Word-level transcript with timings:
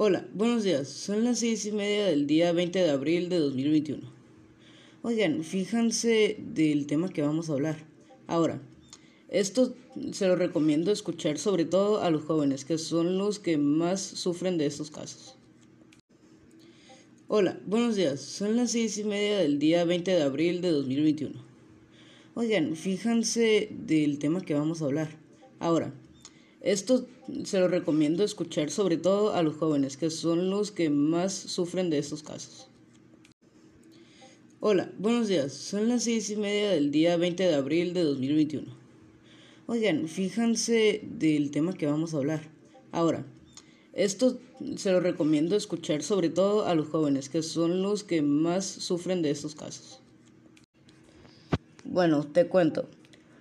Hola, 0.00 0.24
buenos 0.32 0.62
días. 0.62 0.86
Son 0.86 1.24
las 1.24 1.40
seis 1.40 1.66
y 1.66 1.72
media 1.72 2.06
del 2.06 2.28
día 2.28 2.52
20 2.52 2.78
de 2.78 2.88
abril 2.88 3.28
de 3.28 3.40
2021. 3.40 4.08
Oigan, 5.02 5.42
fíjense 5.42 6.36
del 6.38 6.86
tema 6.86 7.08
que 7.08 7.22
vamos 7.22 7.50
a 7.50 7.54
hablar. 7.54 7.84
Ahora, 8.28 8.62
esto 9.28 9.74
se 10.12 10.28
lo 10.28 10.36
recomiendo 10.36 10.92
escuchar 10.92 11.36
sobre 11.36 11.64
todo 11.64 12.00
a 12.00 12.10
los 12.10 12.22
jóvenes, 12.22 12.64
que 12.64 12.78
son 12.78 13.18
los 13.18 13.40
que 13.40 13.58
más 13.58 14.00
sufren 14.00 14.56
de 14.56 14.66
estos 14.66 14.92
casos. 14.92 15.34
Hola, 17.26 17.58
buenos 17.66 17.96
días. 17.96 18.20
Son 18.20 18.54
las 18.54 18.70
seis 18.70 18.98
y 18.98 19.02
media 19.02 19.38
del 19.38 19.58
día 19.58 19.84
20 19.84 20.12
de 20.12 20.22
abril 20.22 20.60
de 20.60 20.70
2021. 20.70 21.34
Oigan, 22.36 22.76
fíjense 22.76 23.68
del 23.72 24.20
tema 24.20 24.42
que 24.42 24.54
vamos 24.54 24.80
a 24.80 24.84
hablar. 24.84 25.08
Ahora, 25.58 25.92
esto 26.60 27.06
se 27.44 27.60
lo 27.60 27.68
recomiendo 27.68 28.24
escuchar 28.24 28.70
sobre 28.70 28.96
todo 28.96 29.34
a 29.34 29.42
los 29.42 29.56
jóvenes, 29.56 29.96
que 29.96 30.10
son 30.10 30.50
los 30.50 30.72
que 30.72 30.90
más 30.90 31.32
sufren 31.32 31.90
de 31.90 31.98
estos 31.98 32.22
casos. 32.22 32.68
Hola, 34.60 34.90
buenos 34.98 35.28
días. 35.28 35.52
Son 35.52 35.88
las 35.88 36.02
seis 36.02 36.30
y 36.30 36.36
media 36.36 36.70
del 36.70 36.90
día 36.90 37.16
20 37.16 37.44
de 37.44 37.54
abril 37.54 37.94
de 37.94 38.02
2021. 38.02 38.66
Oigan, 39.66 40.08
fíjense 40.08 41.02
del 41.04 41.52
tema 41.52 41.74
que 41.74 41.86
vamos 41.86 42.12
a 42.12 42.16
hablar. 42.16 42.40
Ahora, 42.90 43.24
esto 43.92 44.38
se 44.76 44.90
lo 44.90 44.98
recomiendo 44.98 45.54
escuchar 45.54 46.02
sobre 46.02 46.28
todo 46.28 46.66
a 46.66 46.74
los 46.74 46.88
jóvenes, 46.88 47.28
que 47.28 47.42
son 47.42 47.82
los 47.82 48.02
que 48.02 48.22
más 48.22 48.64
sufren 48.64 49.22
de 49.22 49.30
estos 49.30 49.54
casos. 49.54 50.00
Bueno, 51.84 52.24
te 52.24 52.48
cuento. 52.48 52.88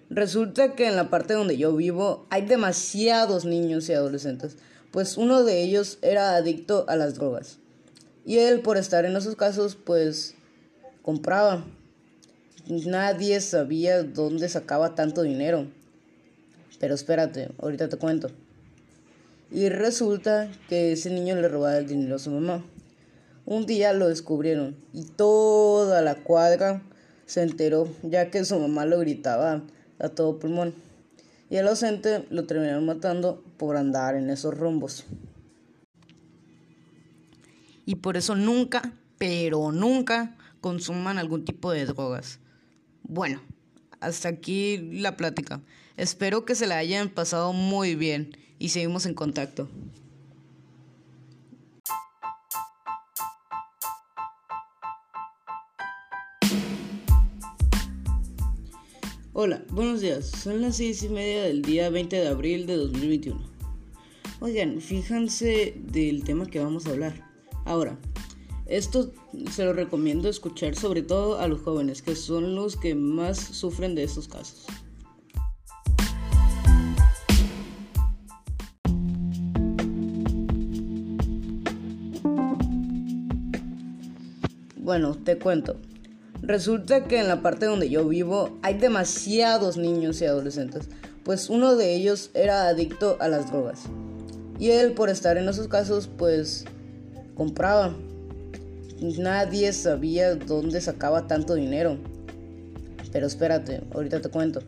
Resulta 0.10 0.74
que 0.74 0.88
en 0.88 0.96
la 0.96 1.10
parte 1.10 1.34
donde 1.34 1.58
yo 1.58 1.76
vivo 1.76 2.26
hay 2.30 2.46
demasiados 2.46 3.44
niños 3.44 3.90
y 3.90 3.94
adolescentes, 3.94 4.56
pues 4.92 5.18
uno 5.18 5.44
de 5.44 5.64
ellos 5.64 6.00
era 6.02 6.36
adicto 6.36 6.86
a 6.88 6.96
las 6.96 7.16
drogas. 7.16 7.60
Y 8.26 8.40
él, 8.40 8.62
por 8.62 8.78
estar 8.78 9.06
en 9.06 9.16
esos 9.16 9.36
casos, 9.36 9.76
pues 9.76 10.36
compraba. 11.02 11.66
Nadie 12.68 13.40
sabía 13.42 14.04
dónde 14.04 14.50
sacaba 14.50 14.96
tanto 14.96 15.22
dinero. 15.24 15.68
Pero 16.80 16.96
espérate, 16.96 17.50
ahorita 17.60 17.90
te 17.90 17.98
cuento. 17.98 18.30
Y 19.52 19.70
resulta 19.70 20.52
que 20.68 20.94
ese 20.94 21.10
niño 21.10 21.36
le 21.36 21.48
robaba 21.48 21.78
el 21.78 21.88
dinero 21.88 22.16
a 22.16 22.20
su 22.20 22.30
mamá. 22.32 22.66
Un 23.46 23.66
día 23.66 23.94
lo 23.94 24.10
descubrieron 24.10 24.76
y 24.94 25.04
toda 25.06 26.02
la 26.02 26.16
cuadra 26.16 26.82
se 27.26 27.44
enteró 27.44 27.88
ya 28.04 28.30
que 28.30 28.44
su 28.44 28.60
mamá 28.60 28.86
lo 28.86 29.00
gritaba 29.00 29.64
a 30.00 30.10
todo 30.10 30.40
pulmón. 30.40 30.74
Y 31.50 31.56
el 31.58 31.66
docente 31.66 32.26
lo 32.30 32.46
terminaron 32.46 32.86
matando 32.86 33.44
por 33.58 33.78
andar 33.78 34.16
en 34.16 34.30
esos 34.30 34.58
rumbos. 34.58 35.06
Y 37.86 37.96
por 37.96 38.18
eso 38.18 38.36
nunca, 38.36 38.92
pero 39.18 39.72
nunca 39.72 40.36
consuman 40.60 41.18
algún 41.18 41.46
tipo 41.46 41.72
de 41.72 41.86
drogas. 41.86 42.40
Bueno, 43.04 43.42
hasta 44.02 44.28
aquí 44.30 44.78
la 44.92 45.16
plática. 45.16 45.62
Espero 45.96 46.44
que 46.44 46.56
se 46.56 46.68
la 46.68 46.78
hayan 46.78 47.10
pasado 47.10 47.54
muy 47.54 47.96
bien 47.96 48.38
y 48.60 48.70
seguimos 48.70 49.06
en 49.06 49.14
contacto. 49.14 49.70
Hola, 59.40 59.62
buenos 59.70 60.02
días. 60.02 60.26
Son 60.32 60.64
las 60.64 60.78
seis 60.78 61.04
y 61.04 61.10
media 61.10 61.44
del 61.44 61.62
día 61.62 61.92
20 61.92 62.16
de 62.16 62.28
abril 62.28 62.66
de 62.66 62.76
2021. 62.76 63.40
Oigan, 64.40 64.82
fíjense 64.82 65.76
del 65.78 66.24
tema 66.24 66.48
que 66.48 66.58
vamos 66.58 66.88
a 66.88 66.90
hablar. 66.90 67.14
Ahora, 67.64 68.00
esto 68.66 69.14
se 69.52 69.64
lo 69.64 69.74
recomiendo 69.74 70.28
escuchar 70.28 70.76
sobre 70.76 71.04
todo 71.04 71.40
a 71.40 71.48
los 71.48 71.62
jóvenes, 71.62 72.02
que 72.02 72.16
son 72.16 72.56
los 72.56 72.78
que 72.78 72.96
más 72.96 73.38
sufren 73.38 73.94
de 73.94 74.06
estos 74.06 74.28
casos. 74.28 74.66
Bueno, 84.78 85.14
te 85.14 85.38
cuento. 85.38 85.80
Resulta 86.42 87.06
que 87.06 87.20
en 87.20 87.28
la 87.28 87.42
parte 87.42 87.66
donde 87.66 87.90
yo 87.90 88.08
vivo 88.08 88.58
hay 88.62 88.78
demasiados 88.78 89.78
niños 89.78 90.22
y 90.22 90.26
adolescentes, 90.26 90.90
pues 91.24 91.50
uno 91.50 91.76
de 91.76 91.96
ellos 91.96 92.30
era 92.34 92.68
adicto 92.68 93.18
a 93.20 93.28
las 93.28 93.52
drogas. 93.52 93.82
Y 94.60 94.72
él, 94.72 94.94
por 94.94 95.10
estar 95.10 95.38
en 95.38 95.50
esos 95.50 95.68
casos, 95.68 96.10
pues 96.18 96.66
compraba. 97.36 97.96
Nadie 99.02 99.74
sabía 99.74 100.36
dónde 100.36 100.82
sacaba 100.82 101.28
tanto 101.28 101.56
dinero. 101.56 101.98
Pero 103.12 103.28
espérate, 103.28 103.82
ahorita 103.94 104.22
te 104.22 104.30
cuento. 104.30 104.62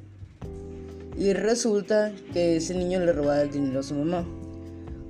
Y 1.17 1.33
resulta 1.33 2.11
que 2.33 2.57
ese 2.57 2.75
niño 2.75 2.99
le 2.99 3.13
robaba 3.13 3.41
el 3.41 3.51
dinero 3.51 3.79
a 3.79 3.83
su 3.83 3.93
mamá. 3.95 4.25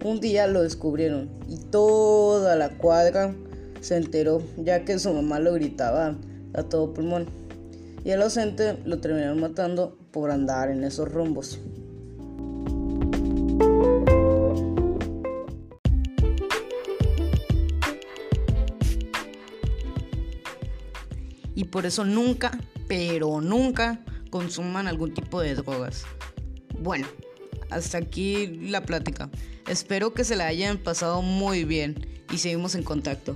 Un 0.03 0.19
día 0.19 0.47
lo 0.47 0.61
descubrieron 0.61 1.29
y 1.47 1.57
toda 1.57 2.55
la 2.55 2.69
cuadra 2.69 3.35
se 3.81 3.97
enteró 3.97 4.41
ya 4.57 4.85
que 4.85 4.97
su 4.97 5.13
mamá 5.13 5.39
lo 5.39 5.53
gritaba 5.53 6.15
a 6.53 6.63
todo 6.63 6.93
pulmón. 6.93 7.27
Y 8.03 8.11
el 8.11 8.19
docente 8.19 8.77
lo 8.85 8.99
terminaron 8.99 9.39
matando 9.39 9.97
por 10.11 10.31
andar 10.31 10.69
en 10.69 10.83
esos 10.83 11.11
rumbos. 11.11 11.59
Y 21.55 21.65
por 21.65 21.85
eso 21.85 22.05
nunca, 22.05 22.57
pero 22.87 23.41
nunca 23.41 23.99
consuman 24.29 24.87
algún 24.87 25.13
tipo 25.13 25.41
de 25.41 25.55
drogas. 25.55 26.05
Bueno, 26.79 27.05
hasta 27.69 27.97
aquí 27.97 28.47
la 28.47 28.83
plática. 28.83 29.29
Espero 29.67 30.13
que 30.13 30.23
se 30.23 30.37
la 30.37 30.47
hayan 30.47 30.77
pasado 30.77 31.21
muy 31.21 31.65
bien 31.65 32.07
y 32.31 32.37
seguimos 32.37 32.75
en 32.75 32.83
contacto. 32.83 33.35